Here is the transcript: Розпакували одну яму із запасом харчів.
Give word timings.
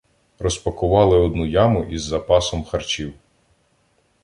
Розпакували 0.39 1.17
одну 1.17 1.45
яму 1.45 1.83
із 1.83 2.03
запасом 2.03 2.63
харчів. 2.63 3.13